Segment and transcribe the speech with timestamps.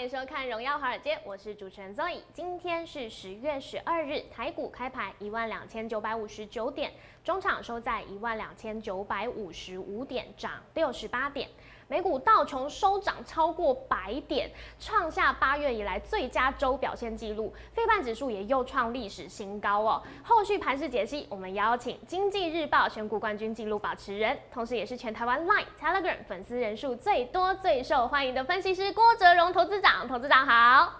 [0.00, 2.20] 欢迎收看《荣耀华尔街》，我是主持人 Zoe。
[2.32, 6.90] 今天是十月十二日，台股开盘一万两千九百五十九点，
[7.22, 11.46] 中场收在一万两千九百五十五点，涨六十八点。
[11.90, 14.48] 美股道琼收涨超过百点，
[14.78, 17.52] 创下八月以来最佳周表现纪录。
[17.74, 20.00] 费半指数也又创历史新高哦。
[20.22, 30.06] 后续盘势解析，我们邀请经济日报选股冠军纪录保持人，同时也是全台湾 Line、Telegram 粉丝人数最多、最受欢迎的分析师郭哲荣投资长。
[30.06, 30.92] 投资长好，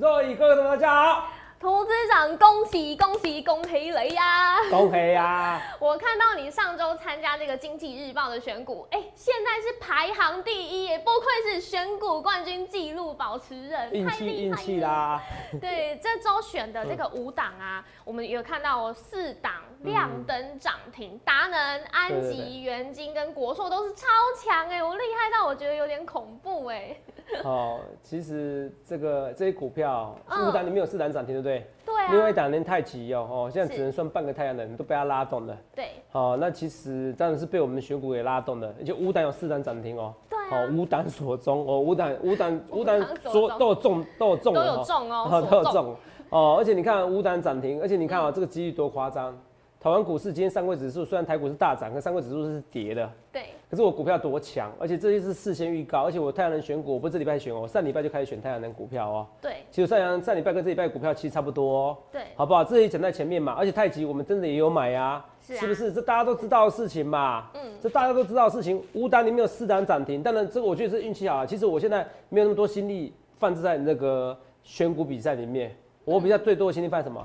[0.00, 1.39] 各位各位大家好。
[1.60, 4.56] 投资长，恭喜恭喜恭喜雷呀！
[4.70, 5.60] 恭喜呀！
[5.78, 15.22] 我看到你上周参加这个经济日报的选股，哎，现在是排行第一耶，不愧是选股冠军纪录保持人，运气运气啦！
[15.60, 24.06] 对，这周选的这个五档啊，我们有看到四档亮灯涨停，达能、安吉、元金跟国硕都是超
[24.42, 26.96] 强哎，我厉害到我觉得有点恐怖哎。
[27.44, 31.49] 哦，其实这个这些股票五档里面有四档涨停，对不对？
[31.86, 32.12] 对啊。
[32.12, 35.56] 另外一档连太极哦，哦，现在只能算半个太阳能，都被它拉动了。
[35.74, 35.88] 对。
[36.10, 40.12] 好，那其实当然是被我们的选股给拉动的，而且五档有四档涨停哦。
[40.28, 45.96] 对哦，五档所中哦， 五档五档五档所都有中都有中都有中哦，都有中
[46.30, 49.36] 哦，而且你看五档涨停，而且你看啊，这个几率多夸张。
[49.80, 53.10] 台湾股市今天上柜指数虽然台股是大涨，可上柜指数是跌的。
[53.32, 53.44] 对。
[53.70, 59.26] 可是我股票多强，而且这些是事先预告，而且我太阳能选股，我不是这礼拜选哦，上礼拜就开始选太阳能股票哦。
[59.40, 59.58] 对。
[59.70, 61.96] 其实上阳上礼拜跟这礼拜股票其实差不多哦。
[62.10, 62.22] 对。
[62.34, 62.64] 好不好？
[62.64, 65.24] 这些讲在前面嘛，而且太极我们真的也有买呀。
[65.40, 65.56] 是。
[65.56, 65.92] 是不是？
[65.92, 67.48] 这大家都知道的事情嘛。
[67.54, 67.60] 嗯。
[67.80, 71.46] 这大家都知道的事情，五档里面有四档涨停，当然这个我觉得是运气好啊。
[71.46, 75.72] 其实我现在没有那么多心力放置在那个选股比赛里面，
[76.04, 77.24] 我比较最多的心力放什么？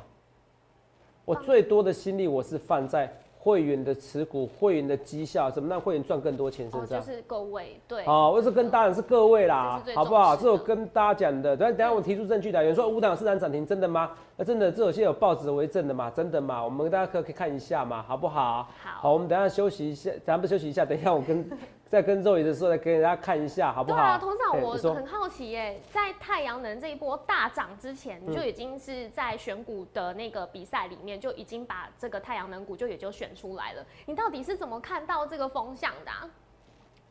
[1.25, 3.11] 我最多的心力我是放在。
[3.45, 6.99] 会员的持股、会员的绩效，怎么让会员赚更多钱身上？
[6.99, 8.03] 就是各位，对。
[8.03, 10.35] 好，我是跟当然是各位啦，好不好？
[10.35, 11.55] 这我跟大家讲的。
[11.55, 12.61] 等下等下我提出证据来。
[12.63, 14.09] 有人说五档市场涨停，真的吗？
[14.35, 16.09] 那真的，这有些有报纸为证的嘛？
[16.09, 16.63] 真的嘛？
[16.63, 18.63] 我们大家可可以看一下嘛，好不好？
[18.83, 19.01] 好。
[19.01, 21.47] 好，我们等下休息一下，咱不休息一下，等一下我跟。
[21.87, 23.97] 在跟肉爷的时候，来给大家看一下，好不好？
[23.97, 33.85] 对啊，通常我很好奇耶，在太阳能这一波大涨之前，你就已经是在选股的那个比赛里面，就已经把这个太阳能股就也就选出来了。
[34.05, 36.11] 你到底是怎么看到这个风向的？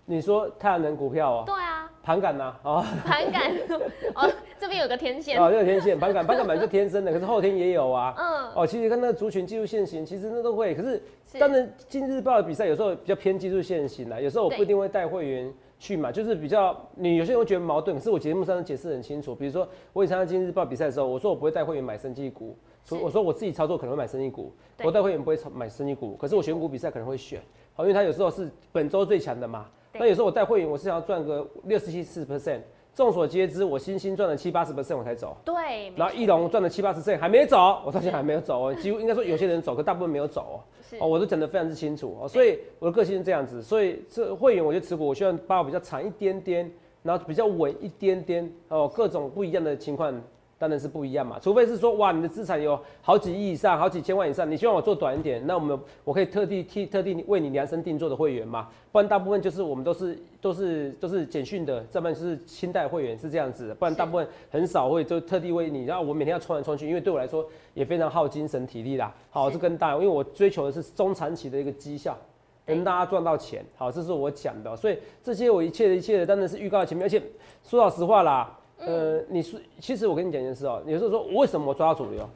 [0.06, 1.44] 你说太阳能股票哦？
[1.46, 3.50] 对啊，盘感呐，哦，盘感，
[4.14, 11.02] 哦，这边有个天线，哦，这个天线，盘感，盘感本来就天生的，可是后天也有啊，嗯，哦，其实跟那个族群技术线型，其实那都会，可是
[11.38, 24.52] 当然，今日报的比赛有时候比较偏技术线型啦，有时候我不一定会带会员去嘛，就是比较，你有些人会觉得矛盾，可是我节目上解释很清楚，比如说我以参加今日报比赛的时候，我说我不会带会员买生技股，所以我说我自己操作可能会买生技股，
[24.84, 27.40] 我带会员不会买生技股，可是我选股比赛可能会选，
[27.74, 29.66] 好，因为他有时候是本周最强的嘛。
[29.96, 32.60] 那有时候我带会员，我是想要赚个六十七四 percent。
[32.94, 35.36] 众所皆知，我星星赚了七八十 percent 我才走。
[35.44, 35.92] 对。
[35.96, 38.74] 然后翼龙赚了七八十 percent 还没走，我到现在还没有走哦。
[38.74, 40.56] 几乎应该说有些人走，可大部分没有走哦。
[41.00, 42.28] 哦，我都讲得非常之清楚哦。
[42.28, 46.70] 所以我的个性是这样子，所以这会员我就持股，我希望把我比较长一点点，
[47.02, 50.14] 然后比较稳一点点哦，各种不一样的情况。
[50.64, 69.14] 当然是不一样嘛，除非是说哇，你的资产有好几亿以上、好几千万以上，你希望我做短一点，那我们我可以特地替特地为你量身定做的会员嘛，不然大部分就是我们都是都是都是简讯的，这边是清代会员是这样子，不然大部分很少会就特地为你，然后我每天要冲来冲去，因为对我来说也非常耗精神体力啦。
[69.28, 72.16] 好，是跟大家，因为我追求的是中长期的一个绩效，
[72.64, 73.62] 跟大家赚到钱。
[73.76, 77.22] 好，这是我讲的，所以这些我一切的一切的当然是预告前面，而且
[77.62, 78.58] 说老实话啦。
[78.86, 82.28] 呃，你是其实我跟你讲一件事哦，有时候说为什么我抓到主流？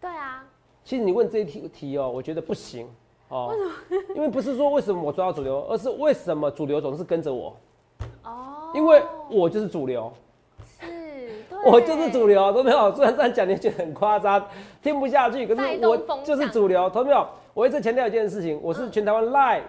[0.00, 0.44] 对啊，
[0.84, 2.88] 其实你问这一题题哦，我觉得不行
[3.28, 3.48] 哦。
[3.50, 4.14] 为什么？
[4.14, 7.56] 因为不是说为什么我抓到主流，而是为什么主流总是跟着我？
[8.24, 10.12] 哦，因为我就是主流。
[10.80, 10.86] 是，
[11.64, 12.94] 我就是主流，都没有。
[12.94, 14.46] 虽然这样讲你觉得很夸张，
[14.82, 17.26] 听不下去，可是我就是主流，懂没有？
[17.54, 19.62] 我一直强调一件事情，我是全台湾 live。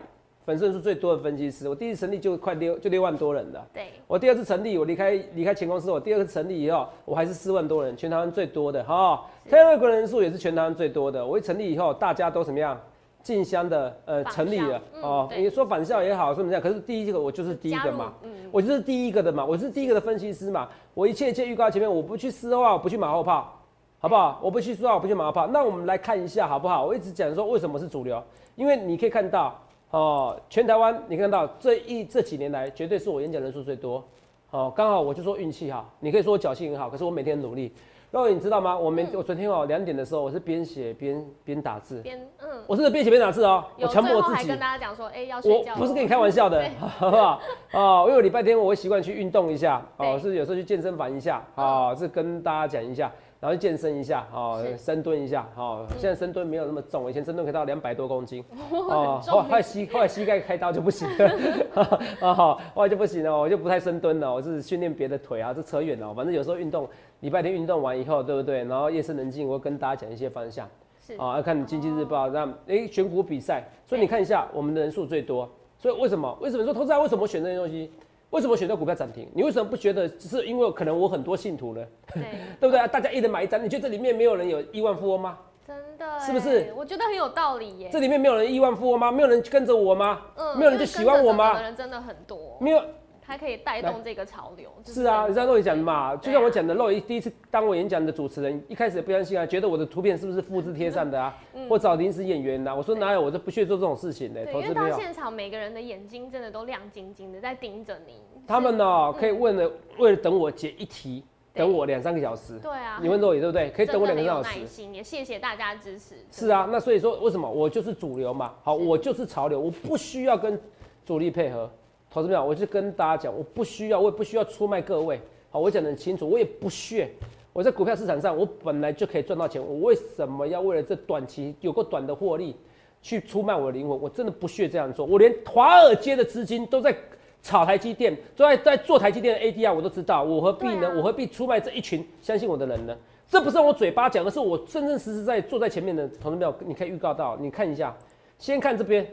[0.47, 3.61] 粉丝人数最多的分析师，我第一次成立就快六就六万多人的。
[3.73, 9.25] 对，我第二次成立，我离开离开前公司，我第二次成立以后，我还是四万多人，全台湾最多的哈。
[9.51, 11.27] Telegram 人数也是全台湾最多的。
[11.27, 12.79] 我一成立以后，大家都怎么样？
[13.21, 15.27] 竞相的呃成立了哦。
[15.35, 16.61] 你说返校也好，说怎么样？
[16.61, 18.13] 可是第一个我就是第一个嘛，
[18.49, 20.69] 我就是第一个的嘛，我是第一个的分析师嘛。
[20.93, 23.53] 我一切一切预告前面，我不去私话，我不去马后炮，
[23.99, 24.39] 好不好？
[24.41, 25.45] 我不去说话，我不去马后炮。
[25.47, 26.85] 那我们来看一下好不好？
[26.85, 28.23] 我一直讲说为什么是主流，
[28.55, 29.53] 因为你可以看到。
[29.91, 34.03] 哦，全台湾你看到这一这几年来，绝对是我演讲人数最多。
[34.51, 37.73] 哦，刚好我就说运气好，你可以说我侥幸很好，可是我每天努力。
[38.09, 38.77] 肉你知道吗？
[38.77, 44.57] 我们我昨天哦两点的时候，我是边写边边打字，边嗯，我是边写边打字哦，我有强迫我自己跟。
[44.57, 45.77] 大家讲说，哎，要睡我觉了。
[45.77, 47.41] 不是跟你开玩笑的，好不好？
[47.73, 61.83] 哦，因为我礼拜天我会习惯去运动一下，哦，是有时候去健身房一下，哦，是跟大家讲一下，然后去健身一下，哦，深蹲一下，哦，现在深蹲没有那么重，以前深蹲可以到两百多公斤，很重后后来膝后来膝盖开刀就不行了，
[62.21, 66.89] 啊好，后来就不行了，我就不太深蹲了，我是训练别的腿啊，这扯远了，反正有时候运动，
[67.19, 68.63] 礼拜天运动完以后，对不对？
[68.63, 70.67] 然后夜深人静，我会跟大家讲一些方向。
[70.99, 76.37] 是啊，要看经济日报，那哎选股比赛，所以你看一下我们的人数最多，所以为什么？
[76.41, 77.91] 为什么说投资人为什么选这些东西？
[78.29, 79.29] 为什么选择股票涨停？
[79.33, 81.83] 你为什么不觉得只是因为可能我很多信徒呢？
[82.13, 82.23] 对，
[82.59, 82.87] 对不对？
[82.89, 85.37] 大家一人买一张，你觉得这里面没有人有亿万富翁吗？
[85.65, 86.73] 真的是不是哎？
[86.75, 87.89] 我觉得很有道理耶。
[87.91, 89.11] 这里面没有人亿万富翁吗？
[89.11, 90.21] 没有人跟着我吗？
[90.35, 92.81] 嗯没有人就喜欢我吗人真的很多，没有，
[93.27, 94.71] 它可以带动这个潮流。
[94.81, 101.37] 就是啊，你知道肉也讲的嘛，就像我讲的，肉一第一次当我演讲的主持人，一开始也不相信啊，觉得我的图片是不是复制贴上的啊，
[101.69, 104.53] 或找临时演员呐、我说哪有，我都不屑做这种事情的、嗯对。
[104.61, 108.13] 因为到现场每个人的眼睛真的都亮晶晶的在盯着你。
[108.47, 111.21] 他们呢、可以问了，为了等我解一题，
[111.53, 112.57] 等我两三个小时。
[112.59, 113.69] 对啊，你问肉也对不对？
[113.75, 114.65] 可以等我两个小时耐。
[114.65, 116.15] 心，也谢谢大家支持。
[116.31, 118.53] 是啊，那所以说为什么我就是主流嘛？
[118.63, 120.57] 好，我就是潮流，我不需要跟
[121.05, 121.69] 主力配合。
[122.09, 125.19] 投资朋友，我就跟大家讲，我不需要，我也不需要出卖各位。
[125.49, 127.09] 好，我讲得很清楚，我也不屑。
[127.53, 132.55] 我在股票市场上，我本来就可以赚到钱，我为什么要为了这短期有个短的获利
[133.01, 133.99] 去出卖我的灵魂？
[133.99, 135.05] 我真的不屑这样做。
[135.05, 136.95] 我连华尔街的资金都在
[137.41, 140.87] 炒台积电，都在在做台积电的 ADR，我都知道，我何必呢？
[140.87, 142.95] 啊我何必出卖这一群相信我的人呢？
[143.29, 147.95] 这不是我嘴巴讲，而是我真真实实在坐在前面的同志们，你可以预告到，你看一下，
[148.37, 149.05] 先看这边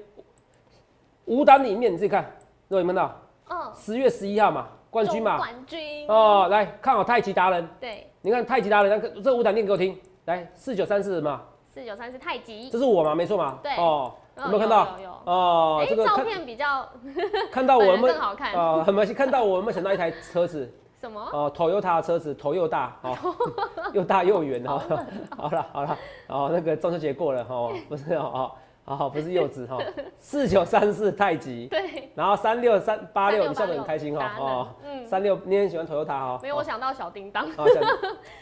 [1.25, 2.31] 五档里面，你自己看，
[2.69, 3.21] 各位有没有看到？
[3.51, 6.07] 嗯，十月十一号嘛，冠军嘛，冠军。
[6.09, 12.71] 哦，来看好太极达人，对，你看太极达人，那这五档念给我听，来四九三四嘛，四九三四太极。
[12.71, 14.89] 这是我嘛，没错嘛，对哦，嗯有没有看到？
[15.25, 16.89] 哦，这个照片比较
[17.53, 18.55] 看到我们 更好看。
[18.55, 20.73] 啊，很没看到我有没有想到一台车子？
[21.01, 21.21] 什么？
[21.33, 23.15] 哦，Toyota 的车子头又大，哦，
[23.93, 24.81] 又大又圆哦。
[25.37, 28.51] 好了好了，哦，那个中秋节过了哈，哦不是哦，
[28.87, 29.79] 哦，好不是柚子哈，
[30.19, 37.47] 四九三四太极， 对，然后三六三八六，你笑得很开心哈哦，嗯，三六你很喜欢 Toyota 哈，没有，我想到小叮当，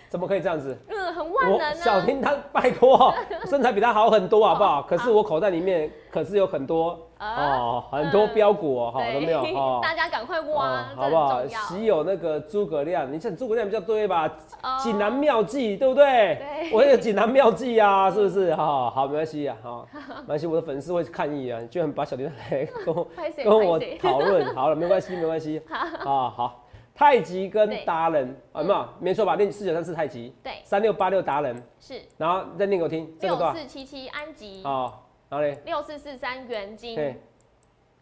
[0.09, 0.77] 怎么可以这样子？
[0.91, 1.75] 嗯，很万能啊。
[1.75, 3.15] 小叮当，拜托，
[3.47, 4.83] 身材比他好很多好不 好？
[4.83, 9.81] 可是我口袋里面可是有很多啊哦，很多标股哦，好对都没有 哦。
[9.83, 11.29] 大家赶快挖好不好？
[11.37, 11.61] 很重要。
[11.63, 14.27] 稀有那个诸葛亮，你像诸葛亮比较对吧？
[14.63, 16.37] 哦锦囊妙计，对不对？
[16.37, 18.55] 对我有锦囊妙计啊， 是不是？
[18.55, 19.87] 哈好，没关系啊，好，
[20.23, 22.95] 没关系，我的粉丝会抗议啊，居然把小叮当来跟
[23.45, 25.61] 跟我讨论，好了，没关系，没关系，
[26.05, 26.59] 啊，好。
[26.95, 28.89] 太极跟对达人，啊有没有？
[29.01, 29.35] 没错吧？
[29.35, 33.11] 练四九三四太极，对，三六八六达人，是然后再念给我听？
[33.21, 34.93] 六四七七安吉，哦，
[35.32, 37.19] 然后嘞，六四四三元金，嘿，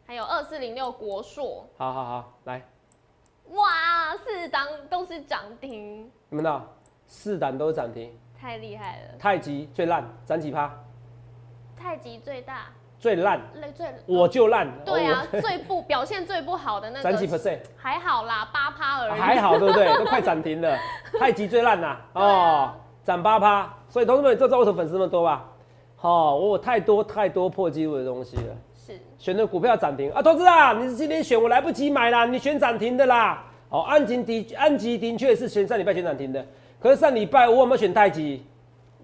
[0.05, 2.61] 还有二四零六国硕，好好好，来，
[3.51, 6.67] 哇，四档都是涨停，你们到
[7.07, 9.17] 四档都是涨停，太厉害了。
[9.17, 10.75] 太极最烂，涨几趴？
[11.77, 12.67] 太极最大，
[12.99, 14.69] 最烂，累最我就烂。
[14.85, 17.61] 对啊，最不 表现最不好的那涨几个 percent？
[17.77, 19.21] 还好啦，八趴而已。
[19.21, 19.87] 还好，对不对？
[19.97, 20.77] 都快涨停了。
[21.17, 23.73] 太极最烂啦，哦啊，涨八趴。
[23.89, 25.47] 所以同志们，你就知道为什么粉丝那么多吧？
[26.01, 28.57] 哦，我有太多太多破纪录的东西了。
[28.75, 33.45] 是选的股票涨停啊，投资啊，你是今天选我来不及买啦，你选涨停的啦。
[33.69, 36.45] 哦，安吉的安吉的确是选上礼拜选涨停的，
[36.81, 38.43] 可是上礼拜我有没有选太极？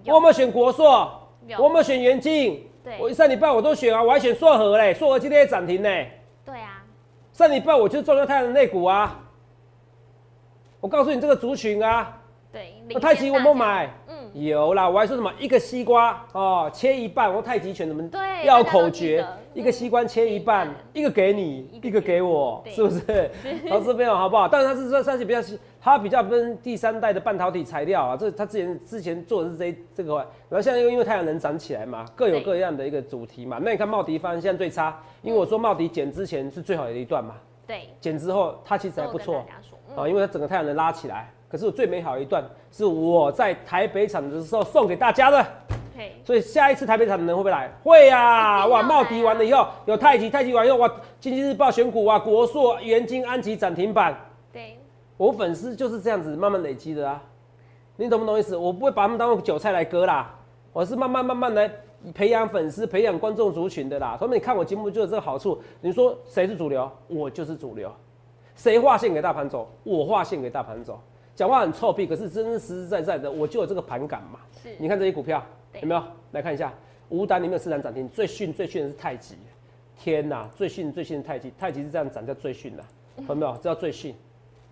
[0.05, 1.11] 我有有没有选国硕？
[1.47, 2.63] 有我有没有选元晶？
[2.83, 5.89] 对我上礼拜我都选啊，我还选硕和嘞，硕和今天也涨停呢。
[6.45, 6.83] 对啊，
[7.33, 9.21] 上礼拜我就中了太阳能类股啊。
[10.81, 12.19] 我告诉你这个族群啊，
[12.53, 12.73] 对。
[13.01, 13.55] 太极我有没？
[13.55, 13.91] 买？
[14.37, 19.27] 嗯，有啦，我还说什么一个西瓜哦，切一半，我太极拳怎么对要口诀？
[19.55, 23.31] 一个西瓜切一半嗯，一个给你，一个给我，是不是？
[23.69, 24.47] 投资朋友好不好？
[24.47, 25.41] 但是它是说算是比较，
[25.81, 30.17] 它比较分第三代的半导体材料啊，这它之前之前做的是这这个，
[30.51, 33.59] 然后现在又因为太阳能涨起来嘛，各有各样的一个主题嘛。
[33.63, 39.43] 那你看茂迪方现在最差，因为我说茂迪减之前是最好的一段嘛，对，减之后它其实还不错
[39.97, 41.33] 啊，因为它整个太阳能拉起来。
[41.49, 45.47] 可是我最美好的一段是我在台北场的时候送给大家的。
[46.23, 47.73] 所以下一次台北场的人会不会来？
[47.83, 48.67] 会啊！
[48.67, 54.15] 哇，茂迪完了以后有太极，太极完以后哇，经济日报选股啊，国硕、元金、安吉涨停板。
[54.53, 54.77] 对，
[55.17, 57.23] 我粉丝就是这样子慢慢累积的啊，
[57.97, 58.55] 你懂不懂意思？
[58.57, 60.35] 我不会把他们当做韭菜来割啦，
[60.73, 61.71] 我是慢慢慢慢来
[62.13, 64.17] 培养粉丝、培养观众族群的啦。
[64.19, 65.59] 所以你看我节目就有这个好处。
[65.81, 66.91] 你说谁是主流？
[67.07, 67.91] 我就是主流。
[68.55, 69.67] 谁划线给大盘走？
[69.83, 71.01] 我划线给大盘走。
[71.37, 74.41] 讲话很臭屁，可是真真实实在在的，我就有这个盘感嘛。
[74.63, 75.45] 是，你看这些股票
[75.81, 76.03] 有没有？
[76.33, 76.73] 来看一下，
[77.11, 79.37] 五档里面有四档涨停，最逊最逊的是太极。
[79.99, 82.83] 天呐，最逊最逊的太极，太极是这样涨叫最逊的，
[83.27, 83.53] 懂没有？
[83.57, 84.15] 这叫最逊，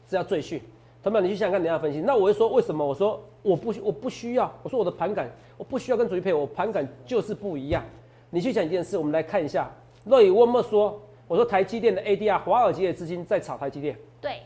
[0.09, 0.61] 这叫最逊。
[1.03, 1.25] 同没有？
[1.25, 2.01] 你去想想看，等一下分析。
[2.01, 2.83] 那我就说为什么？
[2.83, 7.85] 我说我不我不需要，我说我的盘感我不需要跟主力配，我盘感就是不一样。
[8.31, 9.71] 你去想一件事，我们来看一下。
[10.07, 14.41] 乐宇我们说，我说台积电的 ADR，华尔街的资金在炒台积电，对，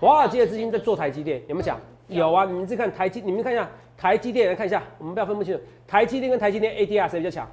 [0.00, 1.78] 华尔街的资金在做台积电，有没有讲？
[2.06, 7.46] 有啊，你们自己看台积，你们看一下台积电，来看一下，我们不要分不清楚，台积电跟台积电 ADR 谁比较强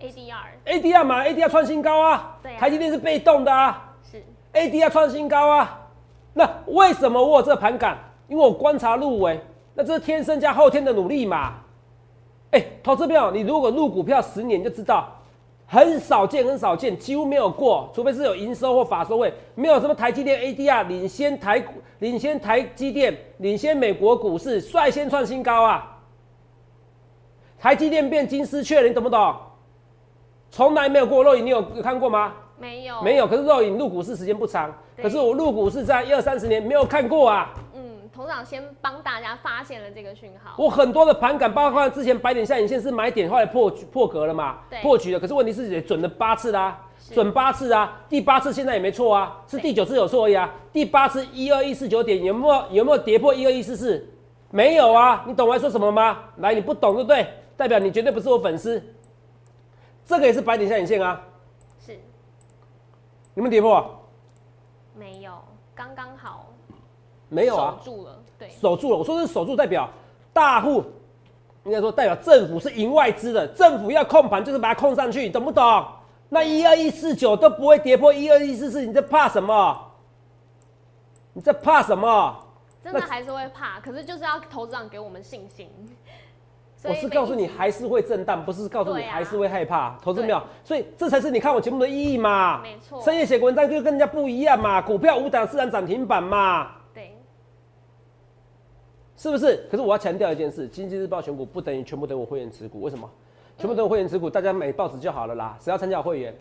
[0.00, 5.78] ADR？ADR 嘛，ADR 创新高啊，对啊台积电是被动的啊是，ADR 创新高啊。
[6.34, 7.98] 那为什么我有这个盘感？
[8.26, 9.38] 因为我观察入围，
[9.74, 11.60] 那这是天生加后天的努力嘛。
[12.50, 15.21] 哎、投资朋友，你如果入股票十年就知道，
[15.72, 25.98] 很少见，很少见，几乎没有过，除非是有营收或法收会，没有什么台积电 ADR 领先台股，领先台积电，领先美国股市，率先创新高啊！
[27.58, 29.34] 台积电变金丝雀了，你懂不懂？
[30.50, 32.34] 从来没有过肉影，你有有看过吗？
[32.58, 37.50] 没有没有，可是肉影入股市时间不长，可是我入股市在一二三十年没有看过啊。
[38.12, 45.18] 嗯，头长先帮大家发现了这个讯号，我很多的盘感，包括之前白点下影线是买点，后来破破格了嘛对，破局了。
[45.18, 50.52] 可是问题是也准了八次啦、是准八次啊，第八次现在也没错啊，是第九次有错而已啊。
[50.72, 54.08] 第八次一二一四九点有没有有没有跌破一二一四四？
[54.50, 56.24] 没有啊，你懂我在说什么吗？
[56.36, 57.26] 来，你不懂对不对？
[57.56, 58.82] 代表你绝对不是我粉丝。
[60.04, 61.22] 这个也是白点下影线啊，
[61.78, 61.92] 是
[63.34, 63.98] 有没有跌破？
[64.94, 65.32] 没有，
[65.74, 66.41] 刚刚好
[67.32, 67.76] 没有啊。
[67.82, 68.96] 守住了，对，守住了。
[68.98, 69.88] 我说是守住，代表
[70.32, 70.84] 大户，
[71.64, 75.84] 应该说代表政府是赢外资的，政府要控盘就是把它控上去，懂不懂？
[76.28, 79.78] 那一二一四九都不会跌破一二一四四，你在怕什么？
[81.32, 82.36] 你在怕什么？
[82.82, 85.70] 真的那还是会怕，可是就是要投资长给我们信心。
[86.84, 90.42] 我是告诉你还是会震荡，不是告诉你还是会害怕，投资没有？
[90.64, 92.60] 所以这才是你看我节目的意义嘛。
[92.60, 96.72] 没错深夜写文章就跟人家不一样嘛，股票五档自然涨停板嘛。
[99.22, 99.64] 对，是不是？
[99.70, 102.80] 可是我要强调一件事：经济日报选股不等于全部等我会员持股。
[102.80, 103.08] 为什么？
[103.56, 105.56] 全部等我会员持股，大家买报纸就好了啦。
[105.60, 106.34] 谁要参加我会员？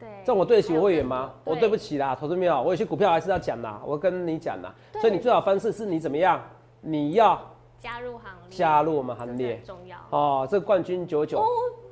[0.00, 1.30] 对，这样我对得起我会员吗？
[1.44, 4.74] 我对不起啦，投资没有，我有些股票还是要讲啦，我跟你讲啦。
[5.00, 6.40] 所以你最好方式是你怎么样？
[6.80, 7.40] 你要
[7.78, 9.96] 加入行列，加入我们行列重要。
[10.10, 10.48] 哦。
[10.50, 11.46] 这冠军九九哦，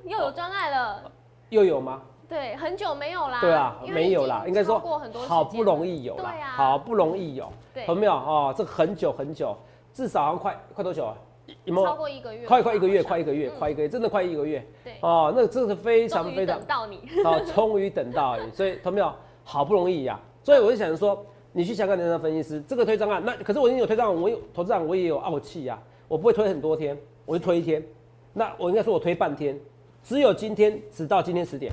[0.05, 1.03] 又有专案了，
[1.51, 2.03] 又有吗？
[2.29, 3.41] 对，很久没有啦。
[3.41, 8.13] 对啊，没有啦，应该说过很多好不容易有啦，啊，好不容易有，对有没有？
[8.13, 9.57] 哦，这很久很久，
[9.93, 11.17] 至少好像快快多久啊？
[11.65, 11.97] 有没超有？
[11.97, 13.59] 过一个月吧，快快一个月，快一个月，嗯。
[13.59, 14.65] 快一个月，真的快一个月。
[14.85, 19.13] 对，哦，那真的是非常非常等到你，好， 终于等到你， 所以同没有
[19.45, 26.97] 好不容易呀、所以我就想说，你去香港联合分析师这个推账案，那可是我已经有推账案，我有投资长我也有傲气呀，我不会推很多天，
[27.27, 27.85] 我就推一天，
[28.33, 29.59] 那我应该说我推半天，
[30.05, 31.73] 只有今天直到今天十点，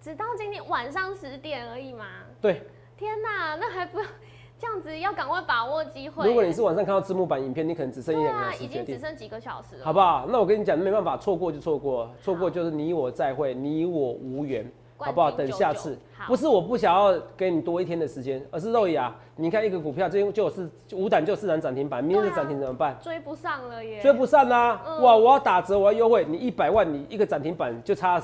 [0.00, 2.06] 直到今天晚上十点而已嘛。
[2.40, 2.62] 对，
[2.96, 3.98] 天哪，那还不
[4.64, 6.26] 这样子，要赶快把握机会。
[6.26, 8.86] 如果你是晚上看到字幕版影片，你可能只剩一两个小时已决定。
[8.86, 10.26] 经只剩几个小时了，好不好？
[10.30, 14.66] 那我跟你讲，没办法，错过就错过，错过就是你我再会，你我无缘，
[14.96, 15.30] 好不好？
[15.30, 22.96] 等下次，不是我不想要给你多一天的时间，而是肉眼啊，你看一个股票，今天就是五档就四档涨停板，明天的涨停怎么办？
[23.02, 24.00] 追不上了耶。
[24.00, 25.14] 追不上啦、嗯哇！
[25.14, 28.18] 我要打折，我要优惠，你一百万，你一个涨停板就差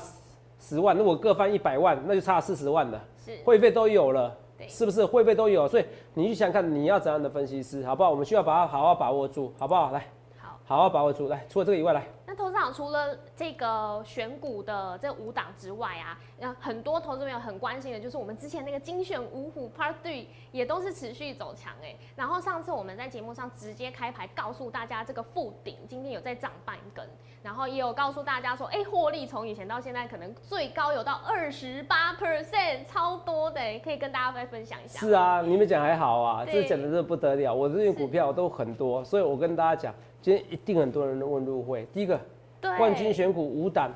[0.59, 4.35] 十万，那我各翻一百万，那就差四十万了，是会费都有了，
[4.67, 5.03] 是不是？
[5.05, 8.09] 会费都有，所以你去想想看，你要怎样的分析师，好不好？
[8.09, 9.91] 我们需要把它好好把握住，好不好？
[9.91, 10.05] 来，
[10.37, 10.59] 好。
[10.65, 12.05] 好好把握住，来，除了这个以外，来。
[12.31, 21.93] 那投资长除了这个选股的这五档之外啊，那很多投资朋友很关心的就是我们之前那个精选五虎 Part Three 也都是持续走强哎。
[22.15, 27.05] 然后上次我们在节目上直接开牌告诉大家这个附顶今天有在涨半根，
[27.43, 35.01] 然后也有告诉大家说，哎、获利从以前到现在可能最高有到二十八 percent，超多的哎，可以跟大家再分享一下。
[35.01, 37.53] 是，啊，你们讲还好啊，对这讲的真的不得了。
[37.53, 41.87] 我这些股票都很多，所以我跟大家讲，今天一定很多人问入会。
[41.91, 42.19] 第一个，
[42.77, 43.91] 冠军选股五档，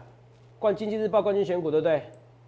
[0.58, 2.02] 冠经济日报冠军选股，对不对？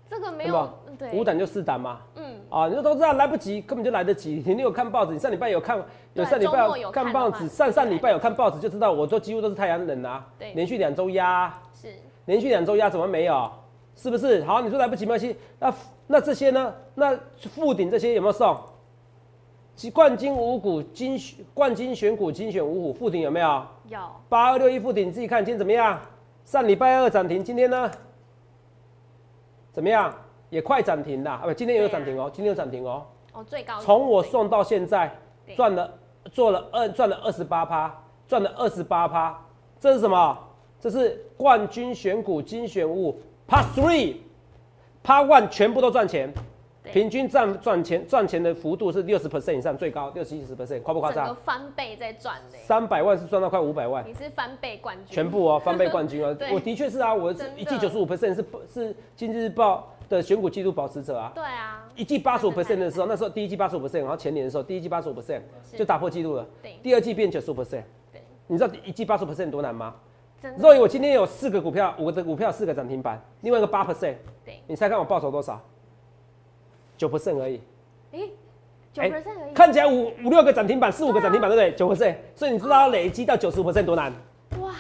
[0.10, 2.00] 这个没有对五档就四档嘛。
[2.15, 4.41] 嗯，啊，你说都知道来不及，根本就来得及。
[4.46, 5.77] 你有看报纸，你上礼拜有看，
[6.13, 11.93] 有上礼拜有看报纸，上上礼拜有看报纸就知道，我都几乎都是太阳能啊，对连续两周压，是
[12.25, 13.51] 连续两周压怎么没有？
[13.96, 14.43] 是不是？
[14.43, 15.74] 好，你说来不及没关系，那
[16.07, 16.74] 那这些呢？
[16.96, 18.57] 那附顶这些有没有送？
[19.77, 23.63] 其冠军五股金选冠军选股精选五虎附顶有没有？
[23.89, 26.00] 有八二六一附顶，你自己看今天怎么样？
[26.43, 27.91] 上礼拜二涨停，今天呢？
[29.72, 30.12] 怎么样？
[30.50, 31.29] 也快涨停了！
[31.29, 35.15] 啊不，今天也有涨停哦、今天有涨停哦、哦最高从我送到现在
[35.46, 35.93] 对赚了
[36.31, 39.39] 做了二赚了二十八趴，赚了二十八趴，
[39.79, 40.38] 这是什么？
[40.79, 46.34] 这是冠军选股精选物 Part Three，Part One 全部都赚钱，
[46.94, 51.36] 平均赚赚钱赚钱的幅度是六十 percent 以上，最高六十一十 percent，夸不夸张？
[51.36, 65.41] 翻倍在赚的，三百万是赚到快五百万，你是翻倍冠军，全部哦， 翻倍冠军哦，我的确是啊，我一季九十五 percent 是是经济日报的选股纪录保持者啊，对啊，一季八十五 percent 的时候，那时候第一季八十五 percent，然后前年的时候第一季八十五 percent
[65.75, 66.46] 就打破纪录了，
[66.82, 69.96] 第二季变九十五 percent，对，你知道一季八十五 percent 多难吗？
[70.60, 74.13] 所以，我今天有四个股票，五个的股票四个涨停板，另外一个八 percent，
[74.46, 75.60] 对，你猜看我报酬多少？
[76.97, 77.61] 九 percent 而已。
[78.11, 78.31] 诶，
[78.91, 79.53] 九 percent 而已。
[79.53, 81.71] 看起来五五六个涨停板，四五个涨停板，对不对？
[81.75, 84.11] 九 percent，所以你知道累积到九十五 percent 多难？
[84.59, 84.71] 哇，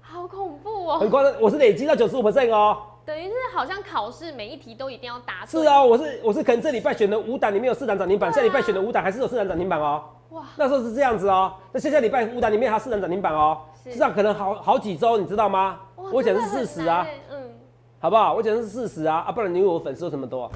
[0.00, 0.98] 好恐怖哦！
[0.98, 2.78] 很夸张，我是累积到九十五 percent 哦。
[3.04, 5.46] 等于是好像考试每一题都一定要答。
[5.46, 10.02] 是啊，我是我是可能这礼拜选的五档里面有四档涨停板，下礼拜选的五档还是有四档涨停板哦。
[10.30, 11.54] 哇，那时候是这样子哦。
[11.72, 13.58] 那下下礼拜五档里面还有四档涨停板哦。
[13.82, 15.80] 实际上可能好好几周，你知道吗？
[16.12, 17.50] 我讲的是事实啊，嗯，
[17.98, 18.34] 好不好？
[18.34, 20.50] 我讲的是事实啊，啊，不然你以为我粉丝有这么多？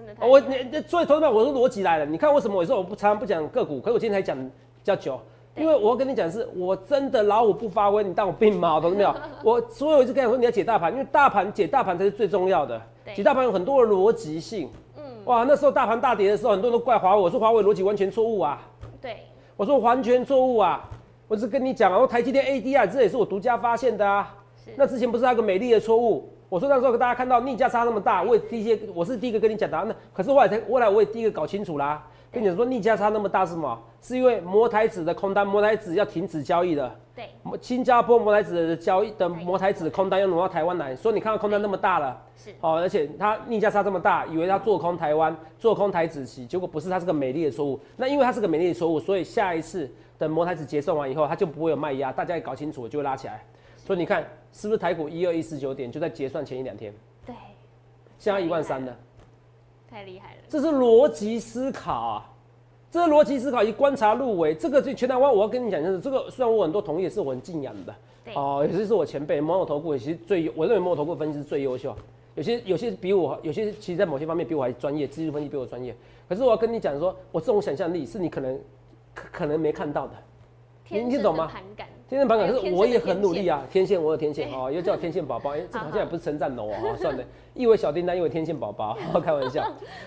[0.00, 0.26] 是，真的。
[0.26, 2.06] 我你所以同志们，我是逻辑来了。
[2.06, 4.50] 你看为什么有时候我不常常不讲个股，可是我今天才讲比
[4.82, 5.20] 较久，
[5.56, 8.80] 因为我要跟你讲是，我真的老虎不发威，你当我病猫？
[8.80, 9.14] 懂没有？
[9.42, 12.80] 我所以我一直跟你说你要解大盘，因为大盘解大盘才是最重要的。
[13.14, 14.70] 解大盘有很多的逻辑性。
[14.96, 18.60] 嗯，哇，那时候大盘大跌的时候，很多人都怪华为，我说华为逻辑完全错误啊。
[19.00, 19.18] 对，
[19.56, 20.88] 我说完全错误啊。
[21.28, 24.34] 我是跟你讲啊，我台积电 ADR 这也是我独家发现的啊。
[24.76, 26.28] 那之前不是那个美丽的错误？
[26.48, 29.84] 我说那时候大家看到逆价差那么大，我也第一些我是第一个跟你讲的。
[29.84, 32.02] 那可是后来才后来我也第一个搞清楚啦。
[32.30, 33.80] 跟你说逆价差那么大是什么？
[34.00, 36.92] 是因为摩台子的空单，摩台子要停止交易的。
[37.14, 37.28] 对。
[37.60, 42.20] 新加坡摩台子的交易的摩台子空单要挪到台湾来，所以你看到空单那么大了。
[42.36, 42.50] 是。
[42.60, 47.78] 哦，而且它逆价差这么大，以为它做空台湾，做空台子期，结果不是，它是个美丽的错误。
[47.96, 49.90] 那因为它是个美丽的错误，所以下一次。
[50.16, 53.44] 等摩台子结算完以后，它就不会有卖压，大家也搞清楚，就会拉起来。
[53.84, 56.92] 所以你看，是不是台股一二一四九点就在结算前一两天？
[57.26, 57.34] 对，
[58.18, 58.96] 现在一万三了，
[59.90, 60.40] 太厉害了。
[60.48, 62.32] 这是逻辑思考啊，
[62.90, 64.54] 这是逻辑思考以观察入围。
[64.54, 67.94] 这个就全台湾，我要跟你讲就是，这个虽然我很多同业是我很敬仰的，
[68.34, 71.94] 哦，有些是我前辈，某某投顾其实最，我认为某某投顾分析是最优秀。
[72.36, 75.94] 有些有些比我，有些其实在某些方面比我还专业，技术分析比我专业。
[76.28, 78.58] 可是我要跟你讲说，我这种想象力是你可能。
[79.14, 80.14] 可可能没看到的，
[80.88, 81.48] 你你懂吗？
[82.14, 83.62] 天线盘感，可是我也很努力啊。
[83.70, 87.22] 天线我有天线哦，又叫 天线宝宝， 哎，这好像也不是称赞哦， 算了，
[87.54, 89.62] 一为小订单，一为天线宝宝，开玩笑。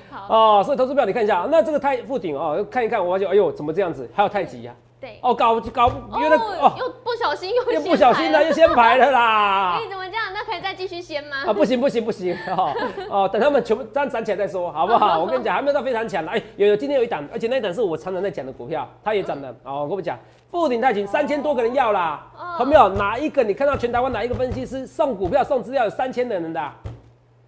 [0.10, 4.10] 好哦，所以投资表你看一下，那这个太附顶哦，看一看，我发现，哎呦，怎么这样子？
[4.14, 4.74] 还有太极呀。
[5.00, 9.78] 对哦，搞搞原来哦，又不小心又又不小心了，又先排了啦。
[9.78, 10.24] 哎，怎么这样？
[10.34, 11.38] 那可以再继续先吗？
[11.46, 12.74] 啊，不行不行不行哦
[13.08, 15.20] 哦，等他们全部这样涨起来再说，好不好？
[15.22, 16.32] 我跟你讲，还没有到非常强了。
[16.32, 19.56] 哎，有有，今天有一档，而且那一档是我常常在讲的股票，它也涨了。
[19.64, 20.18] 哦，我跟你讲，
[20.50, 22.26] 富鼎太极三千多个人要啦，
[22.60, 22.90] 有没有？
[22.90, 26.60] 哪一个你看到全台湾哪一个分析师送股票送资料有三千的人的？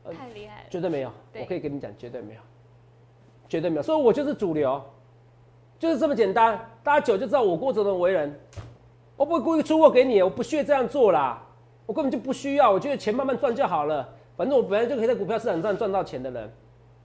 [0.05, 1.11] 太厉害了，绝对没有。
[1.33, 2.39] 我可以跟你讲，绝对没有，
[3.47, 3.81] 绝对没有。
[3.81, 4.81] 所以我就是主流。
[5.77, 8.37] 就是这么简单，大家久就知道我郭哲的为人，
[9.15, 11.41] 我不会故意出货给你，我不屑这样做啦，
[11.85, 16.51] 我根本就不需要，我觉得钱慢慢赚就好了，反正我本来就可以在股票市场上赚到钱的人，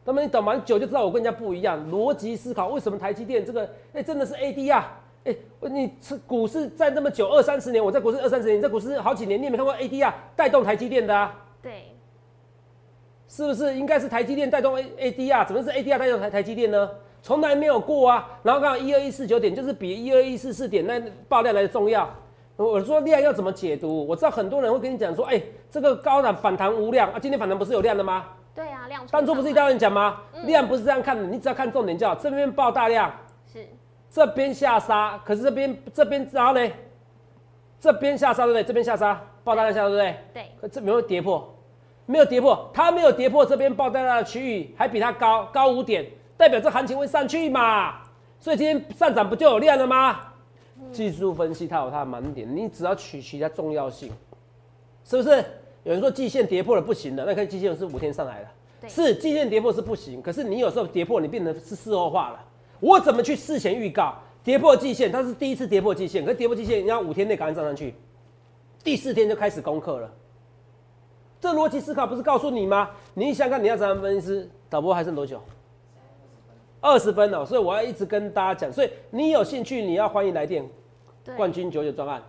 [0.04, 5.03] 那么你等蛮久就知道我跟人家不一样，逻辑思考，为什么台积电这个，哎，真的是 AD 啊，哎，
[5.68, 5.92] 你
[6.26, 11.34] 股市在那么久二三十年，我在股市二三十年，你在股市好几年，你也没看过 ADR 带动台积电的啊？
[11.62, 11.92] 对，
[13.28, 15.46] 是不是应该是台积电带动 A ADR？？
[15.46, 16.90] 怎么是 ADR 带动台台积电呢？
[17.22, 22.08] 从来没有过啊，然后刚好一二一四九点就是比一二一四四点那爆量来的重要。
[22.56, 24.06] 我说量要怎么解读？
[24.06, 28.26] 我知道很多人会跟你讲说，哎，这个高档反弹无量啊，今天反弹不是有量的吗？
[28.54, 29.04] 对啊，量。
[29.10, 30.20] 当初不是一大人讲吗？
[30.44, 32.14] 量不是这样看的，你只要看重点就好。
[32.14, 33.23] 这边爆大量，是
[34.14, 36.70] 这边下杀，可是这边这边然后呢？
[37.80, 38.62] 这边下杀对不对？
[38.62, 40.16] 这边下杀，爆单量下对不对？
[40.32, 40.44] 对。
[40.60, 41.52] 可这没有跌破，
[42.06, 46.06] 没有跌破，它没有跌破这边爆单量的区域，还比它高高五点。
[46.36, 47.96] 代表这行情会上去嘛？
[48.38, 50.20] 所以今天上涨不就有量了吗？
[50.92, 54.12] 技术分析它有它的盲点，你只要取其它重要性，
[55.04, 55.44] 是不是？
[55.82, 58.44] 有人说季线跌破了不行的，那看季线是五天上来
[58.80, 60.22] 的，是季线跌破是不行。
[60.22, 62.40] 可是你有时候跌破，你变成是事后化了。
[62.84, 65.10] 我怎么去事前预告跌破季线？
[65.10, 67.94] 它是第一次跌破季线，可是跌破季线，你要五天内赶快站上去，
[68.82, 70.12] 第四天就开始攻克了。
[71.40, 72.90] 这逻辑思考不是告诉你吗？
[73.14, 74.50] 你想看你要怎样分析？
[74.68, 75.40] 导播还剩多久？
[76.82, 80.68] 二十分哦，所以我要一直跟大家讲，所以你有兴趣，你要欢迎来电，
[81.34, 82.22] 冠军九九专案，